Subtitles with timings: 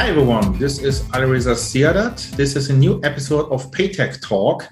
[0.00, 2.30] Hi everyone, this is Alireza Siadat.
[2.30, 4.66] This is a new episode of Paytech Talk.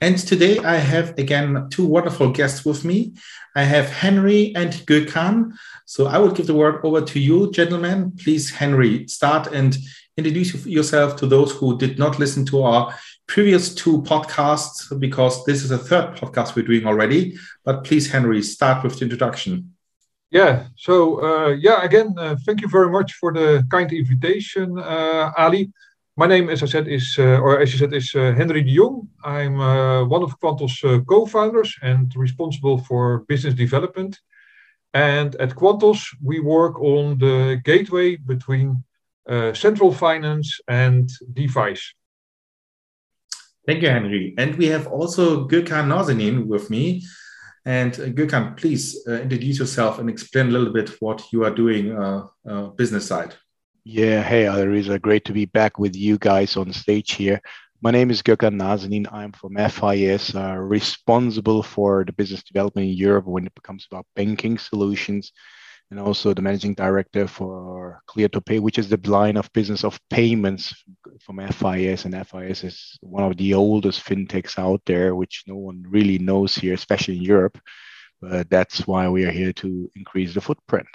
[0.00, 3.14] And today I have again two wonderful guests with me.
[3.54, 5.52] I have Henry and Gökhan.
[5.86, 8.10] So I will give the word over to you, gentlemen.
[8.18, 9.78] Please, Henry, start and
[10.16, 12.92] introduce yourself to those who did not listen to our
[13.28, 17.36] previous two podcasts, because this is a third podcast we're doing already.
[17.64, 19.71] But please, Henry, start with the introduction.
[20.32, 20.68] Yeah.
[20.76, 25.70] So uh, yeah, again, uh, thank you very much for the kind invitation, uh, Ali.
[26.16, 28.74] My name, as I said, is uh, or as you said, is uh, Henry de
[28.74, 29.08] Jong.
[29.22, 34.20] I'm uh, one of Quantoz co-founders and responsible for business development.
[34.94, 38.84] And at Quantoz, we work on the gateway between
[39.54, 41.94] central finance and DeFi's.
[43.66, 44.34] Thank you, Henry.
[44.38, 47.02] And we have also Gökhan Nazanin with me.
[47.64, 51.54] And uh, Gökhan, please uh, introduce yourself and explain a little bit what you are
[51.54, 53.34] doing uh, uh, business side.
[53.84, 57.40] Yeah, hey, Alireza, great to be back with you guys on stage here.
[57.80, 59.12] My name is Gökhan Nazanin.
[59.12, 64.06] I'm from FIS, uh, responsible for the business development in Europe when it comes about
[64.14, 65.32] banking solutions
[65.92, 70.74] and also the managing director for Clear2Pay, which is the line of business of payments
[71.20, 72.06] from FIS.
[72.06, 76.54] And FIS is one of the oldest fintechs out there, which no one really knows
[76.54, 77.58] here, especially in Europe.
[78.22, 80.88] But that's why we are here to increase the footprint.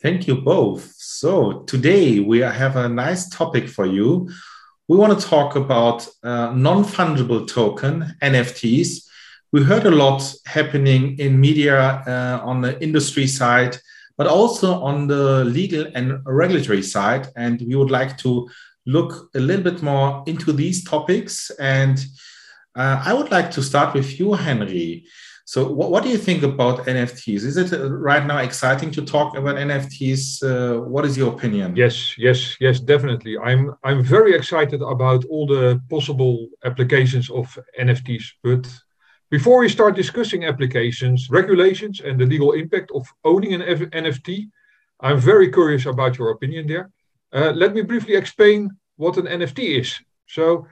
[0.00, 0.90] Thank you both.
[0.96, 4.30] So today we have a nice topic for you.
[4.88, 9.07] We want to talk about uh, non-fungible token NFTs
[9.52, 13.76] we heard a lot happening in media uh, on the industry side,
[14.16, 17.28] but also on the legal and regulatory side.
[17.36, 18.48] And we would like to
[18.86, 21.50] look a little bit more into these topics.
[21.58, 22.04] And
[22.74, 25.06] uh, I would like to start with you, Henry.
[25.46, 27.42] So, what, what, do you think about NFTs?
[27.44, 30.42] Is it uh, right now exciting to talk about NFTs?
[30.42, 31.74] Uh, what is your opinion?
[31.74, 33.38] Yes, yes, yes, definitely.
[33.38, 38.68] I'm I'm very excited about all the possible applications of NFTs, but
[39.30, 44.48] before we start discussing applications, regulations, and the legal impact of owning an F- NFT,
[45.00, 46.90] I'm very curious about your opinion there.
[47.32, 50.00] Uh, let me briefly explain what an NFT is.
[50.26, 50.66] So,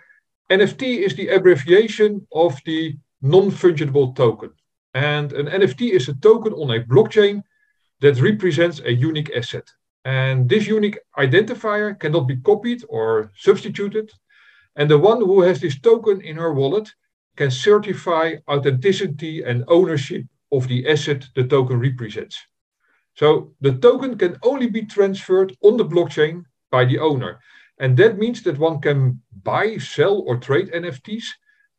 [0.51, 4.53] NFT is the abbreviation of the non fungible token.
[4.95, 7.43] And an NFT is a token on a blockchain
[8.01, 9.71] that represents a unique asset.
[10.07, 14.11] And this unique identifier cannot be copied or substituted.
[14.77, 16.89] And the one who has this token in her wallet
[17.37, 22.39] can certify authenticity and ownership of the asset the token represents.
[23.15, 27.41] So the token can only be transferred on the blockchain by the owner.
[27.79, 31.25] And that means that one can buy, sell, or trade NFTs.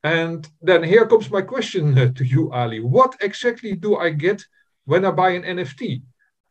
[0.03, 2.79] And then here comes my question uh, to you, Ali.
[2.79, 4.43] What exactly do I get
[4.85, 6.01] when I buy an NFT?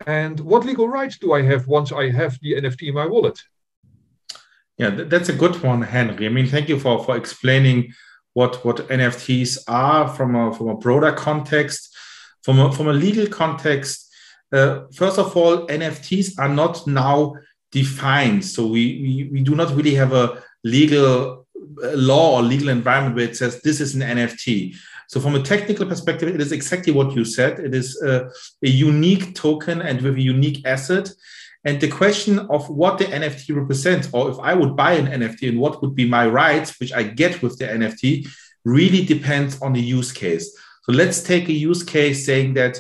[0.07, 3.41] And what legal rights do I have once I have the NFT in my wallet?
[4.79, 6.27] Yeah, that's a good one, Henry.
[6.27, 7.93] I mean, thank you for, for explaining
[8.37, 11.97] what what NFTs are from a from a broader context,
[12.43, 14.13] from a from a legal context.
[14.53, 17.35] Uh, first of all, NFTs are not now
[17.73, 21.47] defined, so we, we we do not really have a legal
[21.83, 24.77] uh, law or legal environment where it says this is an NFT.
[25.09, 27.59] So from a technical perspective, it is exactly what you said.
[27.59, 28.29] It is a,
[28.63, 31.09] a unique token and with a unique asset
[31.67, 35.49] and the question of what the NFT represents, or if I would buy an NFT
[35.49, 38.29] and what would be my rights, which I get with the NFT,
[38.65, 40.57] really depends on the use case.
[40.85, 42.79] So let's take a use case saying that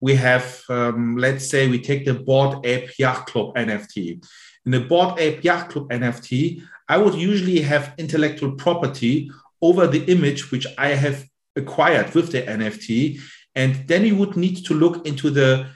[0.00, 4.24] we have, um, let's say we take the Bored Ape Yacht Club NFT.
[4.66, 10.04] In the Bored Ape Yacht Club NFT, I would usually have intellectual property over the
[10.04, 11.26] image which I have
[11.56, 13.20] acquired with the NFT.
[13.56, 15.66] And then you would need to look into the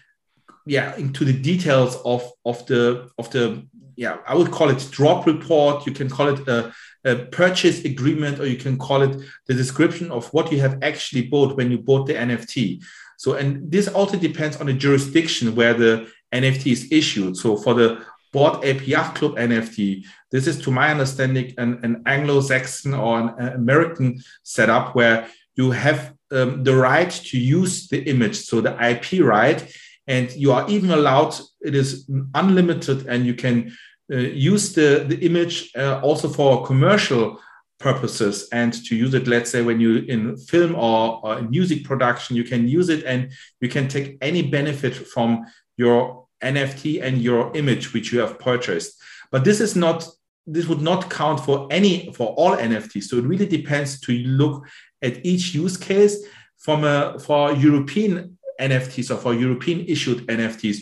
[0.67, 3.67] yeah into the details of of the of the
[3.97, 5.87] yeah i would call it drop report.
[5.87, 6.73] You can call it a,
[7.05, 9.17] a, purchase agreement or you can call it
[9.47, 12.83] the description of what you have actually bought when you bought the nft
[13.19, 17.37] so and this also depends on the jurisdiction where the nft is issued.
[17.37, 18.05] So for the
[18.35, 20.05] Ape Yacht Club NFT.
[20.31, 26.15] This is, to my understanding, an, an Anglo-Saxon or an American setup where you have
[26.31, 29.71] um, the right to use the image, so the IP right,
[30.07, 33.73] and you are even allowed it is unlimited and you can
[34.13, 37.41] uh, use the, the image uh, also for commercial
[37.79, 38.49] purposes.
[38.53, 42.37] And to use it let's say when you in film or, or in music production
[42.37, 45.47] you can use it and you can take any benefit from
[45.77, 49.01] your nft and your image which you have purchased.
[49.31, 50.07] But this is not
[50.47, 54.67] this would not count for any for all nfts so it really depends to look
[55.01, 56.25] at each use case
[56.59, 60.79] from a for european NFTs or for European issued NFTs,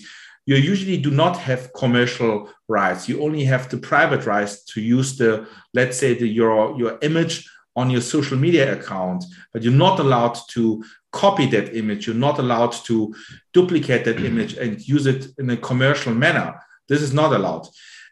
[0.46, 3.08] you usually do not have commercial rights.
[3.08, 7.49] You only have the private rights to use the, let's say, the, your, your image
[7.76, 10.82] on your social media account, but you're not allowed to
[11.12, 12.06] copy that image.
[12.06, 13.14] You're not allowed to
[13.52, 16.61] duplicate that image and use it in a commercial manner.
[16.88, 17.69] This is not allowed.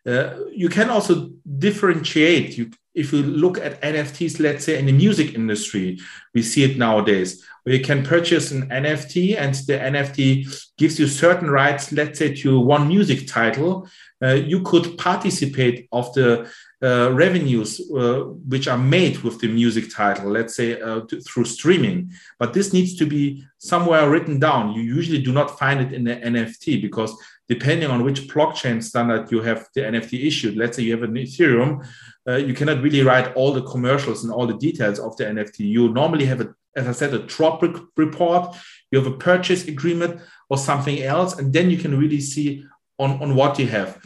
[0.09, 2.57] Uh, you can also differentiate.
[2.57, 5.99] You, if you look at NFTs, let's say in the music industry,
[6.35, 11.07] we see it nowadays, where you can purchase an NFT and the NFT gives you
[11.07, 13.87] certain rights, let's say to one music title.
[14.23, 16.51] Uh, you could participate of the
[16.83, 21.45] uh, revenues uh, which are made with the music title, let's say uh, to, through
[21.45, 22.11] streaming.
[22.39, 24.73] But this needs to be somewhere written down.
[24.73, 27.15] You usually do not find it in the NFT because
[27.49, 31.15] depending on which blockchain standard you have the NFT issued, let's say you have an
[31.15, 31.87] Ethereum,
[32.29, 35.61] uh, you cannot really write all the commercials and all the details of the NFT.
[35.61, 37.63] You normally have a, as I said, a drop
[37.97, 38.55] report.
[38.91, 42.65] You have a purchase agreement or something else, and then you can really see
[42.99, 43.99] on, on what you have.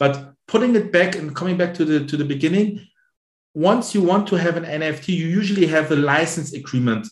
[0.00, 2.88] But putting it back and coming back to the to the beginning,
[3.54, 7.06] once you want to have an NFT, you usually have a license agreement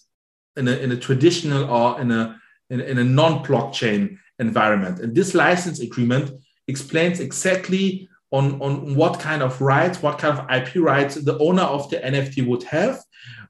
[0.56, 2.40] in a, in a traditional or in a
[2.70, 5.00] in, in a non-blockchain environment.
[5.00, 6.30] And this license agreement
[6.68, 11.62] explains exactly on, on what kind of rights, what kind of IP rights the owner
[11.62, 13.02] of the NFT would have,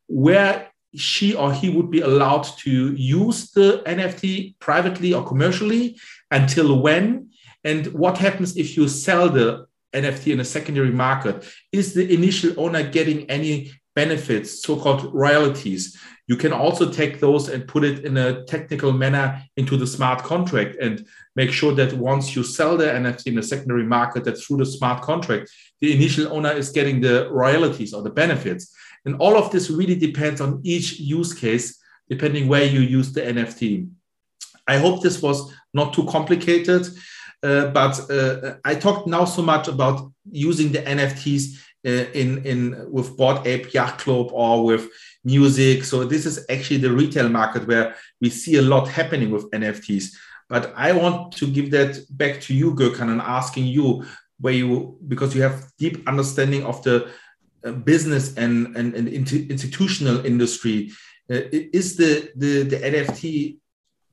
[0.07, 5.99] where she or he would be allowed to use the NFT privately or commercially,
[6.31, 7.31] until when,
[7.65, 11.45] and what happens if you sell the NFT in a secondary market?
[11.73, 15.99] Is the initial owner getting any benefits, so called royalties?
[16.29, 20.25] You can also take those and put it in a technical manner into the smart
[20.25, 21.07] contract and
[21.37, 24.67] make sure that once you sell the NFT in the secondary market, that through the
[24.67, 25.51] smart contract,
[25.81, 28.75] the initial owner is getting the royalties or the benefits.
[29.05, 31.79] And all of this really depends on each use case,
[32.11, 33.89] depending where you use the NFT.
[34.67, 36.89] I hope this was not too complicated.
[37.43, 43.17] Uh, but uh, I talked now so much about using the NFTs in in with
[43.17, 44.89] Bored Ape Yacht Club or with
[45.25, 45.85] music.
[45.85, 50.15] So this is actually the retail market where we see a lot happening with NFTs.
[50.49, 54.05] But I want to give that back to you, Gökhan, and asking you
[54.41, 57.11] where you because you have deep understanding of the
[57.65, 60.91] uh, business and and, and institutional industry.
[61.29, 63.59] Uh, is the, the the NFT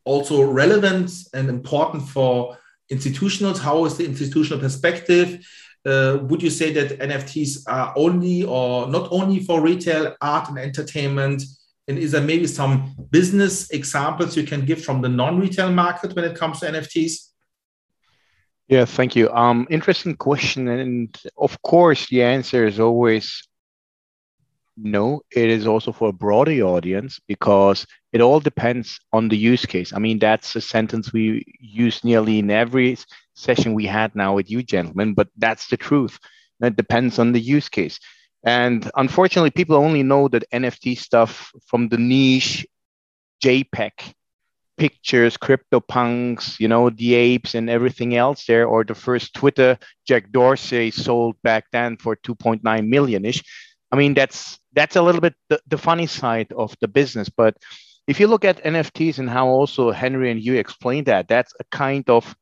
[0.05, 2.57] also relevant and important for
[2.91, 3.59] institutionals?
[3.59, 5.45] How is the institutional perspective?
[5.85, 10.57] Uh, would you say that NFTs are only or not only for retail, art, and
[10.57, 11.43] entertainment?
[11.87, 16.23] And is there maybe some business examples you can give from the non-retail market when
[16.23, 17.29] it comes to NFTs?
[18.69, 19.29] Yeah, thank you.
[19.29, 23.45] Um, interesting question, and of course, the answer is always
[24.77, 29.65] no, it is also for a broader audience because it all depends on the use
[29.65, 29.93] case.
[29.93, 32.97] I mean, that's a sentence we use nearly in every
[33.33, 36.19] session we had now with you, gentlemen, but that's the truth.
[36.61, 37.99] It depends on the use case.
[38.45, 42.65] And unfortunately, people only know that NFT stuff from the niche
[43.43, 44.13] JPEG
[44.77, 50.31] pictures, CryptoPunks, you know, the apes and everything else there, or the first Twitter Jack
[50.31, 53.43] Dorsey sold back then for 2.9 million ish
[53.93, 57.29] I mean, that's that's a little bit the, the funny side of the business.
[57.29, 57.55] But
[58.07, 61.63] if you look at NFTs and how also Henry and you explained that, that's a
[61.65, 62.35] kind of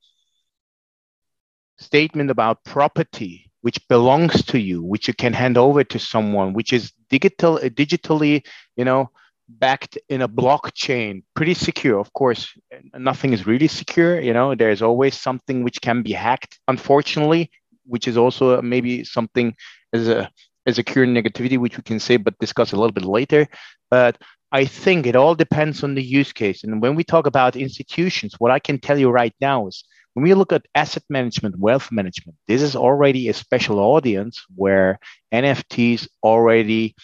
[1.81, 6.73] statement about property which belongs to you, which you can hand over to someone, which
[6.73, 8.45] is digital, uh, digitally,
[8.75, 9.09] you know,
[9.47, 11.99] backed in a blockchain, pretty secure.
[11.99, 12.49] Of course,
[12.97, 14.19] nothing is really secure.
[14.19, 17.51] You know, there's always something which can be hacked, unfortunately,
[17.85, 19.55] which is also maybe something
[19.93, 20.29] as a
[20.67, 23.47] as a cure negativity, which we can say but discuss a little bit later.
[23.89, 24.17] But
[24.51, 26.63] I think it all depends on the use case.
[26.63, 30.23] And when we talk about institutions, what I can tell you right now is when
[30.23, 34.99] we look at asset management, wealth management, this is already a special audience where
[35.33, 36.95] NFTs already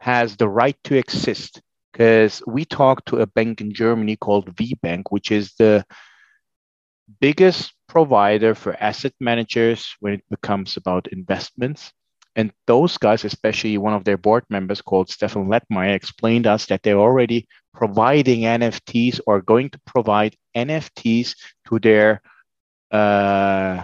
[0.00, 1.60] has the right to exist.
[1.92, 5.84] Because we talked to a bank in Germany called VBank, which is the
[7.20, 11.92] biggest provider for asset managers when it becomes about investments.
[12.34, 16.82] And those guys, especially one of their board members called Stefan Lettmeyer, explained us that
[16.82, 21.34] they're already providing NFTs or going to provide NFTs
[21.68, 22.22] to their
[22.92, 23.82] uh,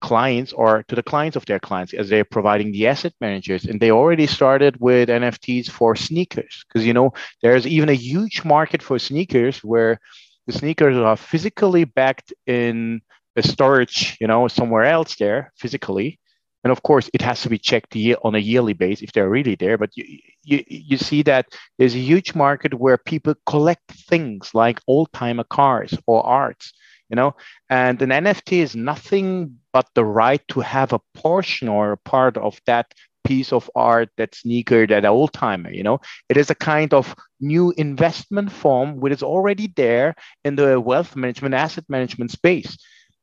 [0.00, 3.64] clients or to the clients of their clients as they're providing the asset managers.
[3.64, 8.44] And they already started with NFTs for sneakers because, you know, there's even a huge
[8.44, 10.00] market for sneakers where
[10.46, 13.02] the sneakers are physically backed in
[13.36, 16.18] a storage, you know, somewhere else there physically.
[16.64, 19.54] And of course it has to be checked on a yearly basis if they're really
[19.54, 19.78] there.
[19.78, 21.46] But you, you, you see that
[21.78, 26.72] there's a huge market where people collect things like old timer cars or arts
[27.10, 27.34] you know?
[27.68, 32.36] And an nft is nothing but the right to have a portion or a part
[32.36, 36.00] of that piece of art that sneaker that old timer you know?
[36.28, 40.14] It is a kind of new investment form which is already there
[40.44, 42.78] in the wealth management asset management space.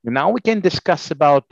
[0.06, 1.46] And now we can discuss about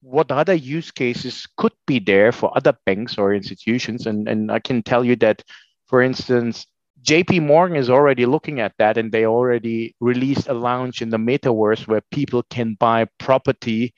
[0.00, 4.06] what other use cases could be there for other banks or institutions.
[4.06, 5.42] And, and i can tell you that
[5.86, 6.66] for instance
[7.02, 11.16] JP Morgan is already looking at that and they already released a lounge in the
[11.16, 13.92] metaverse where people can buy property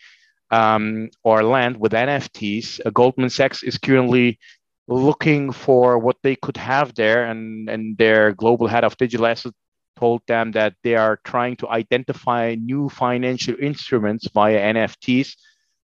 [0.50, 2.80] um, or land with NFTs.
[2.86, 4.38] Uh, Goldman Sachs is currently
[4.86, 9.56] looking for what they could have there, and, and their global head of digital assets
[9.96, 15.34] told them that they are trying to identify new financial instruments via NFTs.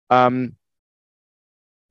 [0.10, 0.57] Um,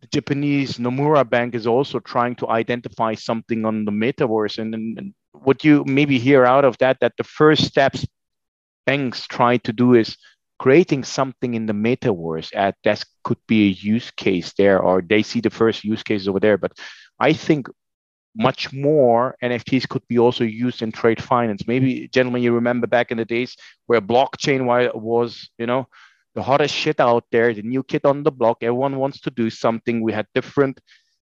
[0.07, 4.59] the Japanese Nomura Bank is also trying to identify something on the metaverse.
[4.59, 8.07] And, and, and what you maybe hear out of that, that the first steps
[8.87, 10.17] banks try to do is
[10.59, 12.55] creating something in the metaverse.
[12.55, 16.29] At that could be a use case there, or they see the first use case
[16.29, 16.57] over there.
[16.57, 16.73] But
[17.19, 17.69] I think
[18.37, 21.67] much more NFTs could be also used in trade finance.
[21.67, 25.89] Maybe, gentlemen, you remember back in the days where blockchain was, you know,
[26.37, 28.59] the hottest shit out there, the new kid on the block.
[28.61, 30.03] Everyone wants to do something.
[30.03, 30.79] We had different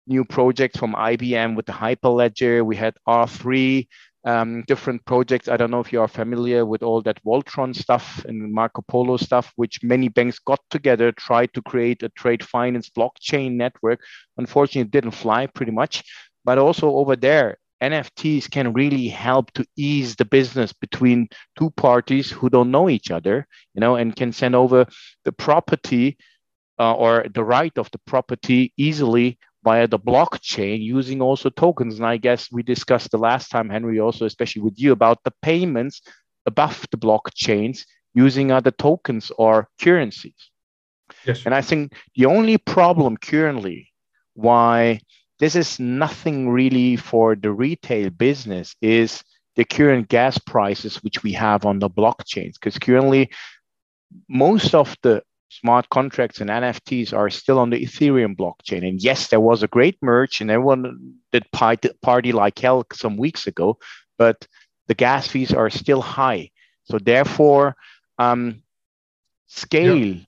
[0.08, 2.66] new projects from IBM with the Hyperledger.
[2.66, 3.88] We had R3,
[4.26, 5.48] um, different projects.
[5.48, 9.18] I don't know if you are familiar with all that Voltron stuff and Marco Polo
[9.18, 14.00] stuff, which many banks got together, tried to create a trade finance blockchain network.
[14.38, 16.04] Unfortunately, it didn't fly pretty much.
[16.44, 21.28] But also over there, NFTs can really help to ease the business between
[21.58, 24.86] two parties who don't know each other, you know, and can send over
[25.26, 26.18] the property
[26.80, 31.98] uh, or the right of the property easily via the blockchain using also tokens.
[31.98, 35.34] And I guess we discussed the last time, Henry, also especially with you about the
[35.42, 36.02] payments
[36.46, 40.52] above the blockchains using other tokens or currencies.
[41.26, 41.46] Yes.
[41.46, 43.90] And I think the only problem currently
[44.34, 45.00] why
[45.44, 49.22] this is nothing really for the retail business is
[49.58, 52.54] the current gas prices which we have on the blockchains.
[52.54, 53.30] Because currently
[54.30, 58.88] most of the smart contracts and nfts are still on the ethereum blockchain.
[58.88, 63.46] And yes there was a great merge and everyone did party like hell some weeks
[63.46, 63.78] ago
[64.18, 64.48] but
[64.88, 66.52] the gas fees are still high.
[66.86, 67.76] So therefore
[68.18, 68.64] um,
[69.48, 70.20] scale yeah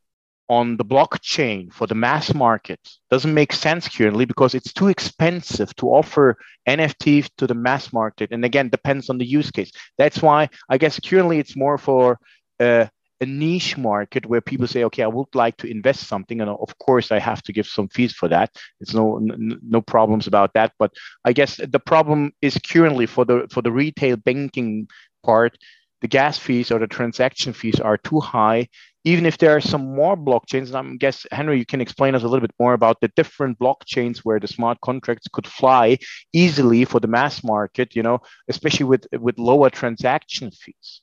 [0.50, 5.76] on the blockchain for the mass market doesn't make sense currently because it's too expensive
[5.76, 6.38] to offer
[6.68, 8.32] NFTs to the mass market.
[8.32, 9.72] And again, depends on the use case.
[9.98, 12.20] That's why I guess currently it's more for
[12.60, 12.86] uh,
[13.22, 16.78] a niche market where people say, okay, I would like to invest something, and of
[16.80, 18.52] course I have to give some fees for that.
[18.82, 20.74] It's no no problems about that.
[20.78, 24.88] But I guess the problem is currently for the for the retail banking
[25.24, 25.58] part
[26.02, 28.68] the gas fees or the transaction fees are too high,
[29.06, 30.74] even if there are some more blockchains.
[30.74, 33.58] And I guess, Henry, you can explain us a little bit more about the different
[33.60, 36.00] blockchains where the smart contracts could fly
[36.34, 38.20] easily for the mass market, you know,
[38.50, 41.02] especially with, with lower transaction fees.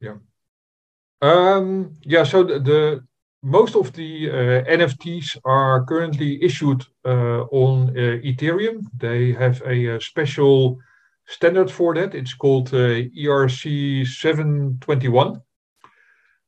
[0.00, 0.16] Yeah.
[1.22, 3.04] Um, yeah, so the, the
[3.42, 4.34] most of the uh,
[4.70, 8.86] NFTs are currently issued uh, on uh, Ethereum.
[8.96, 10.78] They have a, a special
[11.26, 12.14] standard for that.
[12.14, 15.40] It's called uh, ERC 721.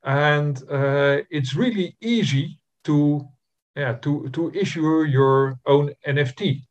[0.07, 3.29] And uh, it's really easy to,
[3.75, 6.63] yeah, to, to issue your own NFT.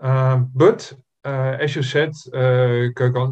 [0.00, 0.92] Um, but
[1.24, 2.88] uh, as you said, uh,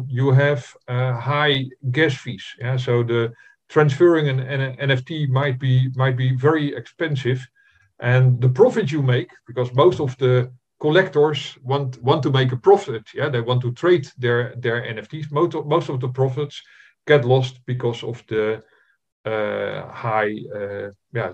[0.07, 2.43] you have uh, high gas fees.
[2.59, 3.31] Yeah, so the
[3.69, 7.45] transferring an, an, NFT might be might be very expensive,
[7.99, 12.57] and the profit you make because most of the collectors want want to make a
[12.57, 13.03] profit.
[13.13, 15.31] Yeah, they want to trade their their NFTs.
[15.31, 16.61] Most of, most of the profits
[17.05, 18.63] get lost because of the
[19.29, 21.33] high uh, yeah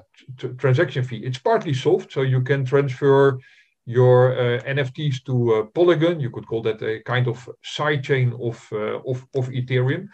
[0.57, 1.23] transaction fee.
[1.25, 3.39] It's partly solved, so you can transfer
[3.85, 6.19] your uh, NFTs to uh, Polygon.
[6.19, 10.07] You could call that a kind of sidechain of uh, of of Ethereum.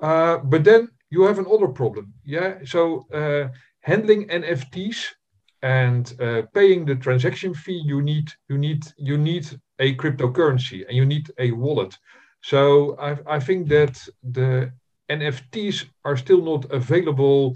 [0.00, 2.12] Uh, but then you have another problem.
[2.24, 3.06] Yeah, so
[3.80, 5.14] handling NFTs
[5.64, 9.46] and uh, paying the transaction fee you need you need you need
[9.78, 11.98] a cryptocurrency and you need a wallet
[12.42, 14.70] so i, I think that the
[15.10, 17.54] nfts are still not available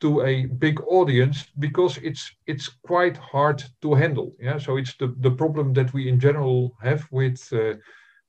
[0.00, 4.58] to a big audience because it's it's quite hard to handle yeah?
[4.58, 7.74] So it's the, the problem that we in general have with uh,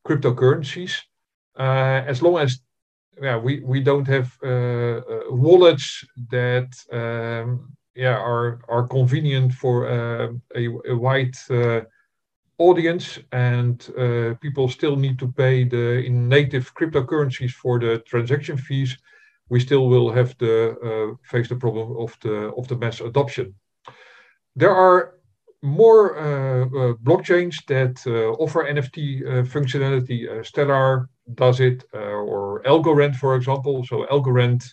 [0.07, 0.93] cryptocurrencies.
[1.57, 2.59] Uh, as long as
[3.21, 9.87] yeah, we, we don't have uh, uh, wallets that um, yeah, are are convenient for
[9.87, 11.81] uh, a, a wide uh,
[12.57, 18.57] audience, and uh, people still need to pay the in native cryptocurrencies for the transaction
[18.57, 18.97] fees.
[19.49, 23.53] we still will have to uh, face the problem of the of the mass adoption.
[24.55, 25.15] There are
[25.61, 30.45] more uh, uh, blockchains that uh, offer NFT functionality.
[30.45, 33.83] Stellar does it, or Algorand, for example.
[33.85, 34.63] So Algorand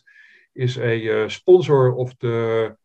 [0.55, 2.77] is a sponsor of the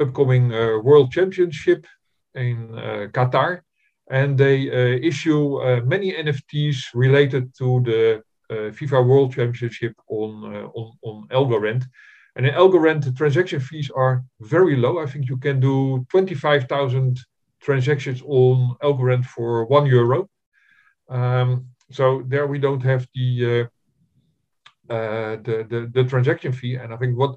[0.00, 1.86] upcoming World Championship
[2.34, 2.68] in
[3.12, 3.60] Qatar,
[4.10, 4.68] and they
[5.00, 11.84] issue many NFTs related to the uh, FIFA World Championship on, uh, on, on Algorand.
[12.34, 14.98] And in Algorand, the transaction fees are very low.
[14.98, 17.20] I think you can do 25,000
[17.60, 20.28] transactions on Algorand for one euro.
[21.08, 23.68] Um, so there we don't have the,
[24.90, 26.74] uh, uh, the, the, the transaction fee.
[26.74, 27.36] And I think what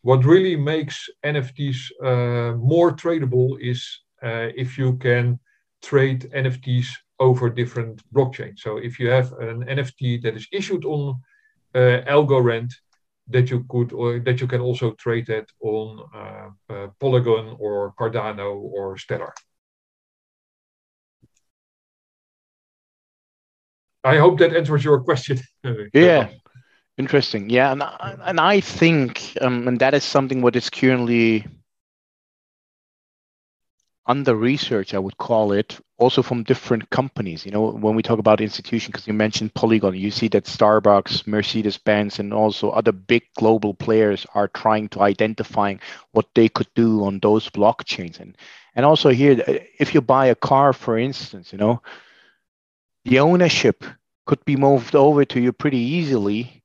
[0.00, 5.40] what really makes NFTs uh, more tradable is uh, if you can
[5.84, 6.86] trade NFTs
[7.20, 8.58] over different blockchains.
[8.58, 11.20] So if you have an NFT that is issued on
[11.74, 12.70] uh, Algorand,
[13.28, 17.94] that you could or that you can also trade that on uh, uh, Polygon or
[17.98, 19.32] Cardano or Stellar.
[24.04, 25.40] I hope that answers your question.
[25.94, 26.28] yeah,
[26.98, 27.48] interesting.
[27.48, 27.82] Yeah, and
[28.22, 31.46] and I think um, and that is something what is currently
[34.06, 37.46] under research, I would call it, also from different companies.
[37.46, 41.26] You know, when we talk about institutions, because you mentioned Polygon, you see that Starbucks,
[41.26, 45.74] Mercedes Benz, and also other big global players are trying to identify
[46.12, 48.20] what they could do on those blockchains.
[48.20, 48.36] And
[48.74, 51.80] and also here, uh, if you buy a car, for instance, you know,
[53.04, 53.84] the ownership
[54.26, 56.62] could be moved over to you pretty easily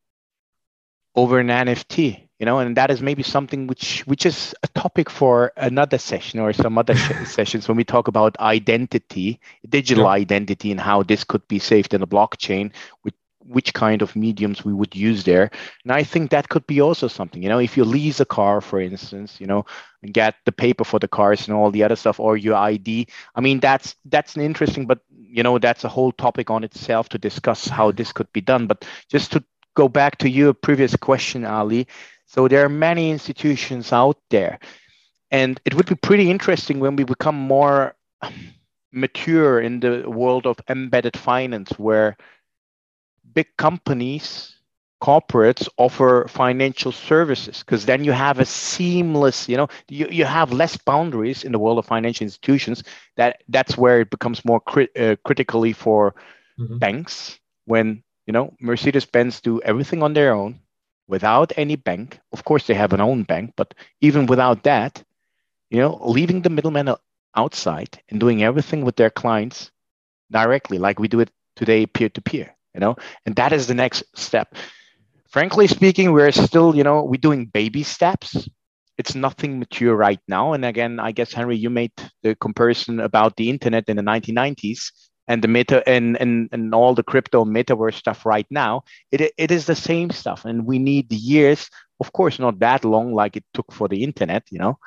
[1.16, 5.10] over an NFT you know and that is maybe something which which is a topic
[5.10, 10.12] for another session or some other sessions when we talk about identity digital yeah.
[10.12, 12.72] identity and how this could be saved in a blockchain
[13.04, 13.14] with
[13.46, 15.50] which kind of mediums we would use there
[15.84, 18.62] and i think that could be also something you know if you lease a car
[18.62, 19.66] for instance you know
[20.04, 23.08] and get the paper for the cars and all the other stuff or your id
[23.36, 27.10] i mean that's that's an interesting but you know that's a whole topic on itself
[27.10, 29.44] to discuss how this could be done but just to
[29.76, 31.88] go back to your previous question ali
[32.30, 34.60] so there are many institutions out there.
[35.32, 37.96] And it would be pretty interesting when we become more
[38.92, 42.18] mature in the world of embedded finance, where
[43.34, 44.56] big companies,
[45.02, 50.54] corporates offer financial services, because then you have a seamless, you know, you, you have
[50.54, 52.84] less boundaries in the world of financial institutions.
[53.18, 56.14] That that's where it becomes more crit, uh, critically for
[56.60, 56.78] mm-hmm.
[56.78, 60.60] banks when you know Mercedes Benz do everything on their own
[61.10, 62.22] without any bank.
[62.34, 65.04] Of course, they have an own bank, but even without that,
[65.70, 66.90] you know, leaving the middleman
[67.36, 69.72] outside and doing everything with their clients
[70.32, 72.56] directly, like we do it today, peer to peer.
[72.76, 72.96] You know,
[73.26, 74.56] and that is the next step.
[75.30, 78.48] Frankly speaking, we're still, you know, we're doing baby steps.
[78.98, 80.54] It's nothing mature right now.
[80.54, 81.92] And again, I guess Henry, you made
[82.24, 84.92] the comparison about the internet in the 1990s
[85.30, 89.52] and the meta and, and and all the crypto metaverse stuff right now it, it
[89.52, 90.44] is the same stuff.
[90.44, 91.70] And we need years
[92.02, 94.78] of course not that long like it took for the internet you know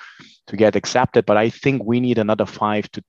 [0.49, 1.25] to get accepted.
[1.25, 3.03] But i think we need another five to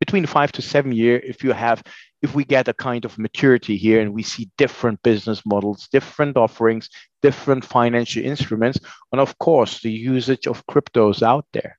[0.00, 1.82] between five to seven year if you have
[2.22, 6.36] if we get a kind of maturity here and we see different business models different
[6.36, 6.88] offerings
[7.20, 8.78] different financial instruments
[9.12, 11.78] and of course the usage of cryptos out there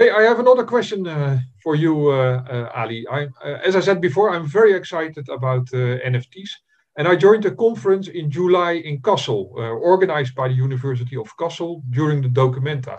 [0.00, 3.06] Hey, I have another question uh, for you, uh, uh, Ali.
[3.12, 6.52] I, uh, as I said before, I'm very excited about uh, NFTs.
[6.96, 11.36] And I joined a conference in July in Kassel, uh, organized by the University of
[11.36, 12.98] Kassel during the Documenta.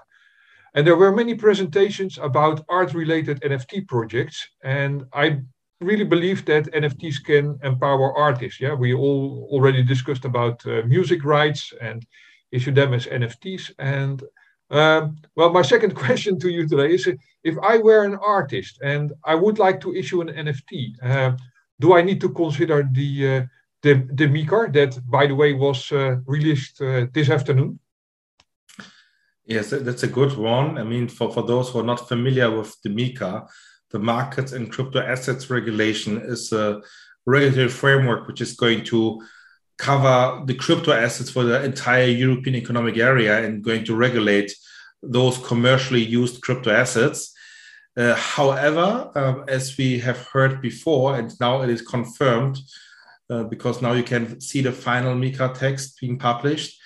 [0.75, 4.47] And there were many presentations about art related NFT projects.
[4.63, 5.39] And I
[5.79, 8.61] really believe that NFTs can empower artists.
[8.61, 12.05] Yeah, we all already discussed about music rights and
[12.51, 13.71] issue them as NFTs.
[13.79, 14.21] And
[14.71, 17.07] um, well, my second question to you today is
[17.43, 21.37] if I were an artist and I would like to issue an NFT, uh,
[21.79, 23.41] do I need to consider the, uh,
[23.81, 27.79] the, the MiCA that, by the way, was uh, released uh, this afternoon?
[29.45, 30.77] Yes, that's a good one.
[30.77, 33.47] I mean, for, for those who are not familiar with the MiCA,
[33.89, 36.81] the Markets and Crypto Assets Regulation is a
[37.25, 39.21] regulatory framework which is going to
[39.81, 44.53] cover the crypto assets for the entire European economic area and going to regulate
[45.01, 47.33] those commercially used crypto assets.
[47.97, 52.59] Uh, however, um, as we have heard before, and now it is confirmed
[53.31, 56.79] uh, because now you can see the final MiCA text being published,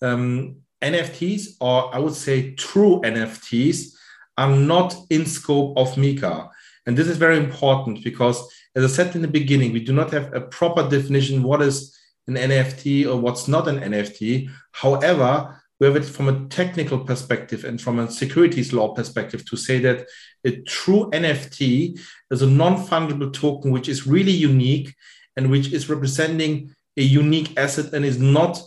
[0.00, 3.92] um, NFTs, or I would say true NFTs,
[4.38, 6.48] are not in scope of MiCA.
[6.86, 8.40] And this is very important because,
[8.74, 11.94] as I said in the beginning, we do not have a proper definition what is
[12.28, 14.50] an NFT or what's not an NFT.
[14.72, 19.56] However, we have it from a technical perspective and from a securities law perspective to
[19.56, 20.06] say that
[20.44, 21.98] a true NFT
[22.30, 24.94] is a non fungible token which is really unique
[25.36, 28.60] and which is representing a unique asset and is not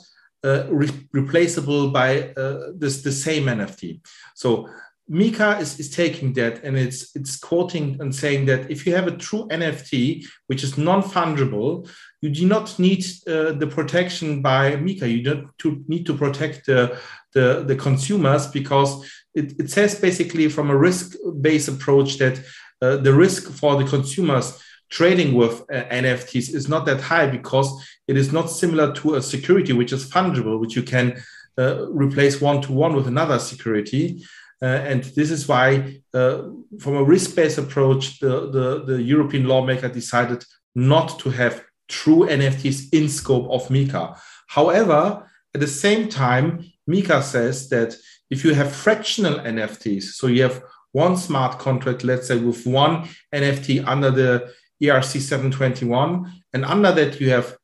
[0.43, 4.01] uh, re- replaceable by uh, this the same NFT.
[4.35, 4.69] So
[5.09, 9.07] MiCA is, is taking that and it's it's quoting and saying that if you have
[9.07, 11.89] a true NFT which is non-fungible,
[12.21, 15.11] you do not need uh, the protection by MiCA.
[15.11, 16.99] You don't to, need to protect the,
[17.33, 19.03] the, the consumers because
[19.33, 22.39] it, it says basically from a risk-based approach that
[22.81, 27.71] uh, the risk for the consumers trading with uh, NFTs is not that high because
[28.07, 31.21] it is not similar to a security which is fungible, which you can
[31.57, 34.23] uh, replace one to one with another security.
[34.61, 36.43] Uh, and this is why, uh,
[36.79, 40.43] from a risk-based approach, the, the, the, European lawmaker decided
[40.75, 44.17] not to have true NFTs in scope of MiCA.
[44.47, 47.95] However, at the same time, MiCA says that
[48.29, 53.07] if you have fractional NFTs, so you have one smart contract, let's say with one
[53.33, 57.57] NFT under the ERC 721, and under that you have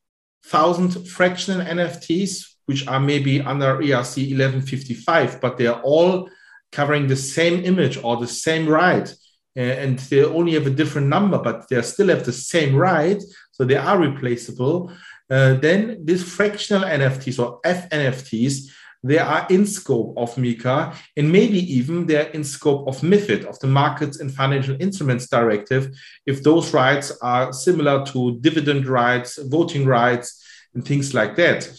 [0.46, 6.30] thousand fractional NFTs, which are maybe under ERC 1155, but they are all
[6.72, 9.14] covering the same image or the same right
[9.58, 13.66] and they only have a different number but they still have the same right so
[13.66, 14.92] they are replaceable
[15.30, 18.70] uh, then these fractional nfts or fnfts
[19.04, 23.60] they are in scope of MiCA and maybe even they're in scope of MIFID, of
[23.60, 29.86] the Markets and Financial Instruments Directive, if those rights are similar to dividend rights, voting
[29.86, 30.44] rights,
[30.74, 31.70] and things like that.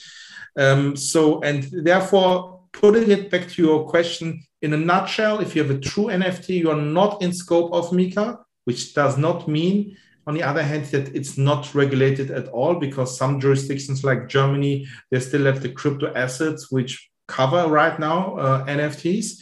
[0.57, 5.63] Um, so, and therefore, putting it back to your question, in a nutshell, if you
[5.63, 9.97] have a true NFT, you are not in scope of MiCA, which does not mean,
[10.27, 14.87] on the other hand, that it's not regulated at all because some jurisdictions like Germany,
[15.11, 19.41] they still have the crypto assets which cover right now uh, NFTs.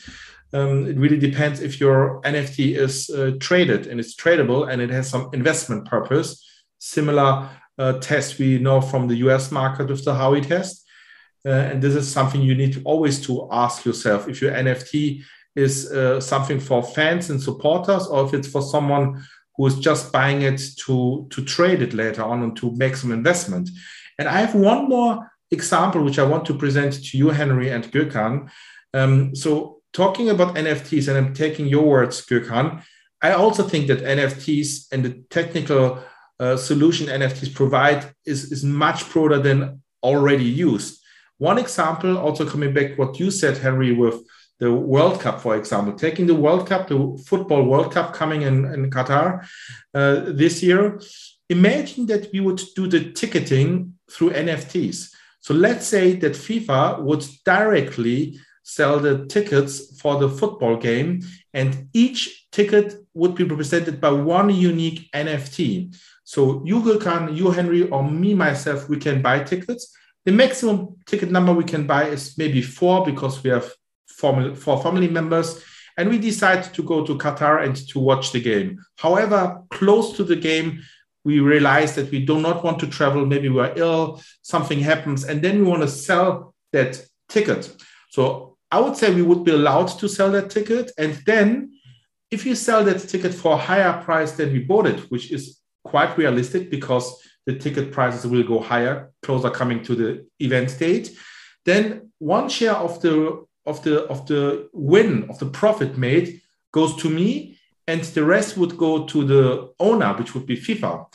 [0.52, 4.90] Um, it really depends if your NFT is uh, traded and it's tradable and it
[4.90, 6.44] has some investment purpose.
[6.78, 7.48] Similar
[7.78, 10.85] uh, test we know from the US market with the Howey test.
[11.46, 15.22] Uh, and this is something you need to always to ask yourself if your NFT
[15.54, 19.24] is uh, something for fans and supporters, or if it's for someone
[19.56, 23.12] who is just buying it to to trade it later on and to make some
[23.12, 23.70] investment.
[24.18, 27.84] And I have one more example which I want to present to you, Henry and
[27.84, 28.50] Gökhan.
[28.92, 32.82] Um, so talking about NFTs, and I'm taking your words, Gökhan,
[33.22, 36.02] I also think that NFTs and the technical
[36.38, 41.02] uh, solution NFTs provide is, is much broader than already used.
[41.38, 44.22] One example, also coming back what you said, Henry, with
[44.58, 48.64] the World Cup, for example, taking the World Cup, the football World Cup coming in,
[48.72, 49.46] in Qatar
[49.94, 50.98] uh, this year.
[51.50, 55.10] Imagine that we would do the ticketing through NFTs.
[55.40, 61.20] So let's say that FIFA would directly sell the tickets for the football game,
[61.54, 65.94] and each ticket would be represented by one unique NFT.
[66.24, 69.94] So you can, you Henry, or me myself, we can buy tickets
[70.26, 73.72] the maximum ticket number we can buy is maybe four because we have
[74.08, 75.64] four, four family members.
[75.96, 78.78] And we decide to go to Qatar and to watch the game.
[78.98, 80.82] However, close to the game,
[81.24, 83.24] we realize that we do not want to travel.
[83.24, 87.74] Maybe we're ill, something happens, and then we want to sell that ticket.
[88.10, 90.90] So I would say we would be allowed to sell that ticket.
[90.98, 91.70] And then
[92.30, 95.60] if you sell that ticket for a higher price than we bought it, which is
[95.84, 101.16] quite realistic because the ticket prices will go higher, closer coming to the event date.
[101.64, 106.40] Then one share of the of the of the win of the profit made
[106.72, 111.06] goes to me, and the rest would go to the owner, which would be FIFA.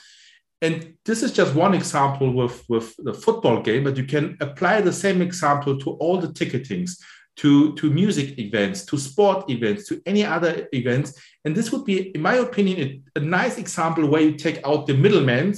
[0.61, 4.81] And this is just one example with, with the football game, but you can apply
[4.81, 6.99] the same example to all the ticketings,
[7.37, 11.19] to, to music events, to sport events, to any other events.
[11.45, 14.85] And this would be, in my opinion, a, a nice example where you take out
[14.85, 15.55] the middlemen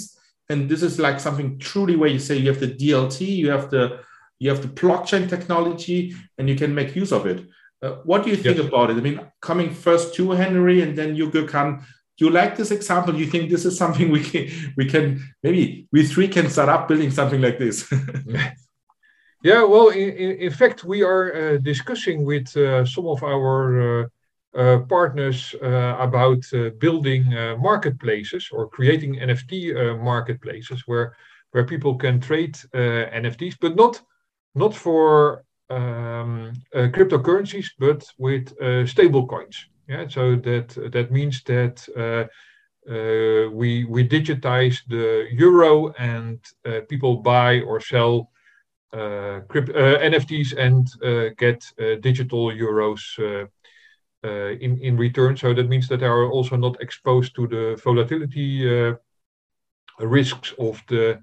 [0.50, 3.70] and this is like something truly where you say you have the DLT, you have
[3.70, 4.00] the
[4.40, 7.48] you have the blockchain technology, and you can make use of it.
[7.82, 8.98] Uh, what do you think about it?
[8.98, 11.84] I mean, coming first to Henry and then you can.
[12.18, 13.14] Do you like this example?
[13.14, 15.06] Do you think this is something we can we can
[15.44, 17.92] maybe we three can start up building something like this?
[19.44, 20.10] yeah, well, in,
[20.46, 24.08] in fact, we are uh, discussing with uh, some of our uh,
[24.54, 27.26] partners uh, about uh, building
[27.60, 31.16] marketplaces or creating NFT marketplaces where
[31.52, 34.02] where people can trade NFTs, but not
[34.56, 38.54] not for um, cryptocurrencies, but with
[38.88, 39.66] stable coins.
[39.88, 41.88] Yeah, so that that means that
[42.90, 48.30] uh, we we digitize the euro and uh, people buy or sell
[48.92, 51.64] uh, crypt, uh, NFTs and uh, get
[52.02, 53.02] digital euros
[54.26, 55.36] Uh, in in return.
[55.36, 58.96] So that means that they are also not exposed to the volatility uh,
[60.00, 61.20] risks of the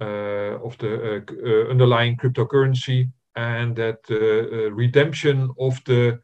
[0.00, 1.22] uh, of the
[1.70, 6.18] underlying cryptocurrency, and that the redemption of the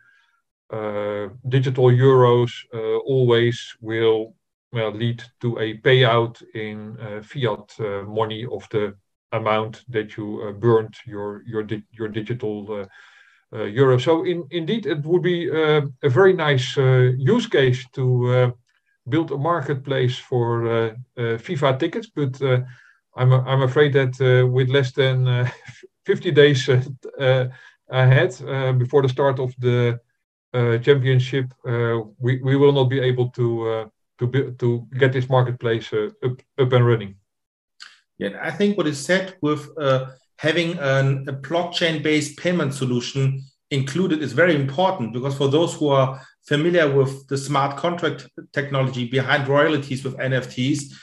[1.49, 2.51] digital euros
[3.07, 4.35] always will
[4.73, 8.96] well, lead to a payout in uh, fiat uh, money of the
[9.33, 12.87] amount that you uh, burned your your di your digital
[13.53, 13.99] Uh, euro.
[13.99, 18.55] So in, indeed, it would be uh, a very nice uh, use case to
[19.09, 22.41] build a marketplace for FIFA tickets, but
[23.17, 24.19] I'm I'm afraid that
[24.53, 25.51] with less than
[26.07, 26.69] 50 days
[27.89, 29.99] ahead before the start of the
[30.53, 33.87] uh, championship, uh, we, we will not be able to uh,
[34.19, 37.15] to be, to get this marketplace uh, up up and running.
[38.19, 40.07] Yeah, I think what is said with uh,
[40.40, 46.18] having an, a blockchain-based payment solution included is very important because for those who are
[46.46, 50.94] familiar with the smart contract technology behind royalties with NFTs,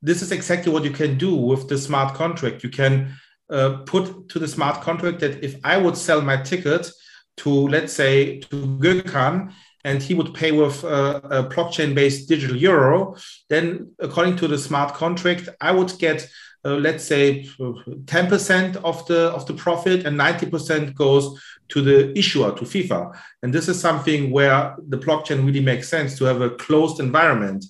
[0.00, 2.64] this is exactly what you can do with the smart contract.
[2.64, 3.14] You can
[3.50, 6.90] uh, put to the smart contract that if I would sell my ticket
[7.38, 9.52] to, let's say, to Gökhan,
[9.84, 13.16] and he would pay with uh, a blockchain based digital euro,
[13.50, 16.26] then according to the smart contract, I would get
[16.64, 22.52] uh, let's say 10% of the of the profit and 90% goes to the issuer
[22.52, 23.16] to FIFA.
[23.42, 27.64] And this is something where the blockchain really makes sense to have a closed environment.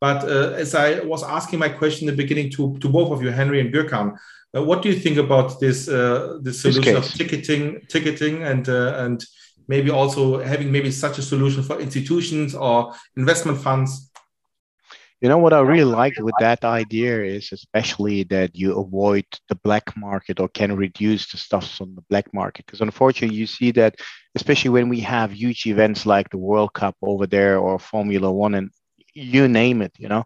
[0.00, 3.22] But uh, as I was asking my question in the beginning to, to both of
[3.22, 4.16] you Henry and Gökhan
[4.56, 8.68] uh, what do you think about this uh, this solution this of ticketing ticketing and
[8.68, 9.24] uh, and
[9.68, 14.07] maybe also having maybe such a solution for institutions or investment funds
[15.20, 19.56] you know what I really like with that idea is especially that you avoid the
[19.56, 22.66] black market or can reduce the stuff on the black market.
[22.66, 23.96] Because unfortunately, you see that
[24.36, 28.54] especially when we have huge events like the World Cup over there or Formula One
[28.54, 28.70] and
[29.12, 30.24] you name it, you know,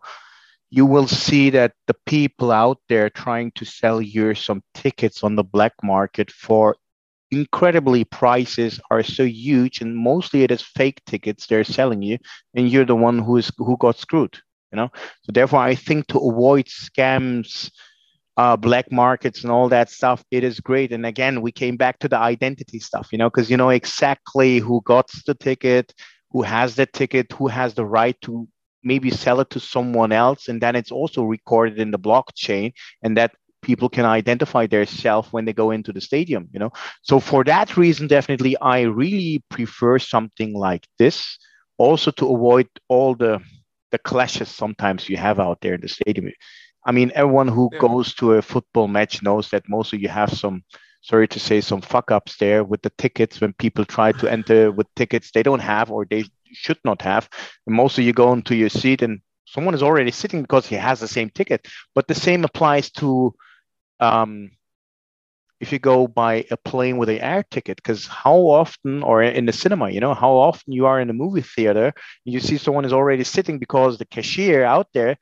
[0.68, 5.36] you will see that the people out there trying to sell you some tickets on
[5.36, 6.76] the black market for
[7.30, 12.18] incredibly prices are so huge and mostly it is fake tickets they're selling you
[12.54, 14.38] and you're the one who is who got screwed
[14.72, 14.90] you know?
[15.22, 17.70] So therefore i think to avoid scams
[18.38, 20.90] uh, black markets and all that stuff it is great.
[20.92, 24.58] And again we came back to the identity stuff you know because you know exactly
[24.58, 25.92] who got the ticket
[26.30, 28.48] who has the ticket who has the right to
[28.82, 30.48] maybe sell it to someone else.
[30.48, 33.32] And then it's also recorded in the blockchain and that
[33.62, 36.72] people can identify their self when they go into the stadium you know?
[37.02, 41.38] So for that reason definitely i really prefer something like this.
[41.78, 43.40] Also to avoid all the
[43.92, 46.32] the clashes sometimes you have out there in the stadium.
[46.84, 47.78] I mean everyone who yeah.
[47.78, 50.64] goes to a football match knows that mostly you have some
[51.02, 54.72] sorry to say some fuck ups there with the tickets when people try to enter
[54.76, 57.28] with tickets they don't have or they should not have.
[57.66, 60.76] And most of you go into your seat and someone is already sitting because he
[60.76, 61.66] has the same ticket.
[61.94, 63.34] But the same applies to
[64.00, 64.50] um,
[65.62, 69.46] if you go by a plane with an air ticket because how often or in
[69.46, 71.94] the cinema you know how often you are in a movie theater
[72.24, 75.16] you see someone is already sitting because the cashier out there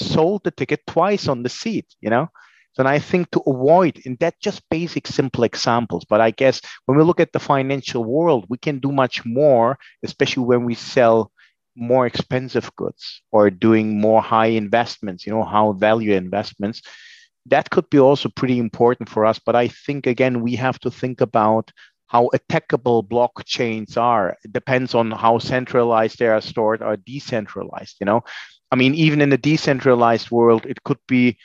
[0.00, 2.28] sold the ticket twice on the seat you know?
[2.74, 6.98] So i think to avoid in that just basic simple examples but i guess when
[6.98, 11.32] we look at the financial world we can do much more especially when we sell
[11.76, 16.82] more expensive goods or doing more high investments you know how value investments
[17.46, 19.38] that could be also pretty important for us.
[19.38, 21.70] But I think, again, we have to think about
[22.06, 24.36] how attackable blockchains are.
[24.44, 27.96] It depends on how centralized they are stored or decentralized.
[28.00, 28.24] You know,
[28.70, 31.38] I mean, even in a decentralized world, it could be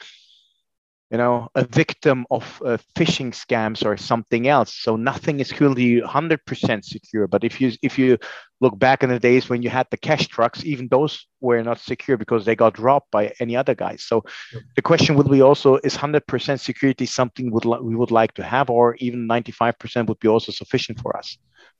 [1.15, 4.75] you know, a victim of uh, phishing scams or something else.
[4.75, 7.25] So nothing is really 100% secure.
[7.25, 8.17] But if you if you
[8.59, 11.79] look back in the days when you had the cash trucks, even those were not
[11.79, 14.03] secure because they got robbed by any other guys.
[14.03, 14.63] So yep.
[14.75, 18.43] the question would be also: Is 100% security something would li- we would like to
[18.43, 21.37] have, or even 95% would be also sufficient for us?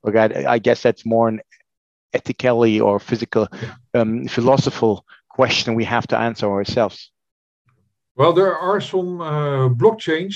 [0.08, 1.41] Okay, I guess that's more an
[2.13, 3.50] ethically or physical,
[3.93, 7.12] um, philosophical question we have to answer ourselves.
[8.15, 10.36] Well, there are some uh, blockchains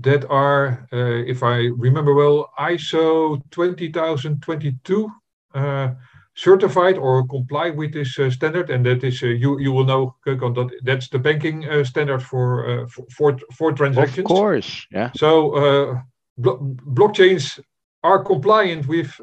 [0.00, 5.10] that are, uh, if I remember well, ISO 20022
[5.54, 5.94] uh,
[6.34, 10.14] certified or comply with this uh, standard, and that is uh, you you will know
[10.26, 14.30] that that's the banking uh, standard for, for for transactions.
[14.30, 15.10] Of course, yeah.
[15.16, 16.02] So
[16.36, 16.58] blo
[16.92, 17.58] blockchains
[18.02, 19.18] are compliant with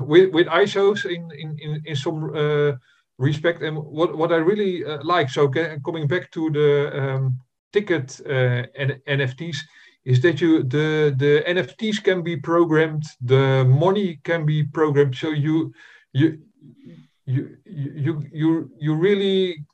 [0.00, 2.32] with, with ISOs in in in, in some
[3.18, 3.62] respect.
[3.62, 7.38] And what, what I really uh, like, so coming back to the um,
[7.72, 8.66] ticket uh,
[9.08, 9.56] NFTs,
[10.04, 15.30] is that you the the NFTs can be programmed, the money can be programmed, so
[15.30, 15.72] you
[16.12, 16.38] you
[17.24, 19.64] you you you you really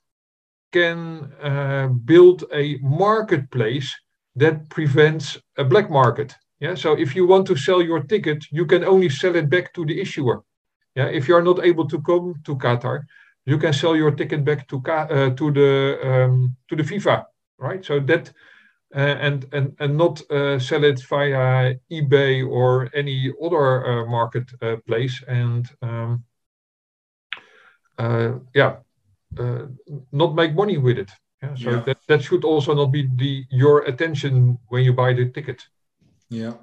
[0.72, 3.92] can uh, build a marketplace
[4.37, 6.35] that prevents a black market.
[6.61, 6.74] Yeah.
[6.74, 9.85] So if you want to sell your ticket, you can only sell it back to
[9.85, 10.42] the issuer.
[10.94, 11.07] Yeah.
[11.07, 13.03] If you are not able to come to Qatar,
[13.50, 17.24] you can sell your ticket back to uh, to the um, to the FIFA,
[17.58, 17.84] right?
[17.84, 18.32] So that
[18.94, 25.24] uh, and and and not uh, sell it via eBay or any other uh, marketplace.
[25.26, 26.24] and um,
[27.98, 28.76] uh, yeah,
[29.38, 29.66] uh,
[30.12, 31.10] not make money with it.
[31.42, 31.82] Yeah, so yeah.
[31.86, 35.60] That, that should also not be the your attention when you buy the ticket.
[36.30, 36.54] Yeah.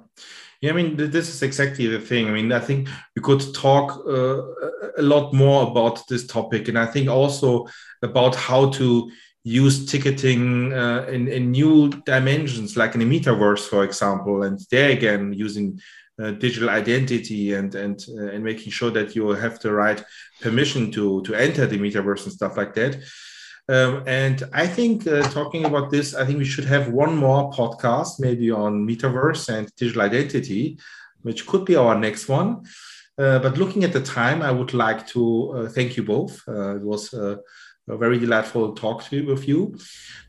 [0.60, 2.26] Yeah, I mean, this is exactly the thing.
[2.26, 4.42] I mean, I think we could talk uh,
[4.96, 7.68] a lot more about this topic, and I think also
[8.02, 9.08] about how to
[9.44, 14.90] use ticketing uh, in, in new dimensions, like in the metaverse, for example, and there
[14.90, 15.80] again using
[16.20, 20.02] uh, digital identity and and uh, and making sure that you have the right
[20.40, 23.00] permission to to enter the metaverse and stuff like that.
[23.68, 27.52] Um, and I think uh, talking about this, I think we should have one more
[27.52, 30.78] podcast, maybe on metaverse and digital identity,
[31.22, 32.64] which could be our next one.
[33.18, 36.42] Uh, but looking at the time, I would like to uh, thank you both.
[36.48, 37.40] Uh, it was a
[37.96, 39.78] very delightful talk to, with you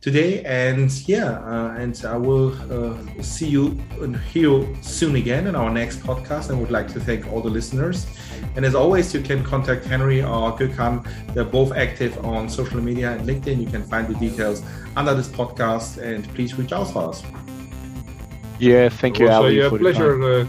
[0.02, 0.43] today.
[0.43, 5.56] And yeah, uh, and I will uh, see you and hear you soon again in
[5.56, 6.52] our next podcast.
[6.52, 8.08] I would like to thank all the listeners.
[8.56, 11.06] And as always, you can contact Henry or Gökhan.
[11.34, 13.62] They're both active on social media and LinkedIn.
[13.62, 14.63] You can find the details
[14.95, 17.24] under this podcast and please reach out to us.
[18.60, 19.60] Yeah, thank you, Ali.
[19.60, 20.48] a pleasure.